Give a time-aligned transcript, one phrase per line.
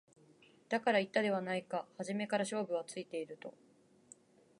[0.67, 3.53] だから言ったではないか初めから勝負はついていると